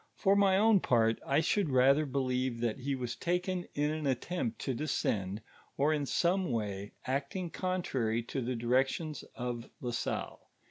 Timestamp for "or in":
5.77-6.07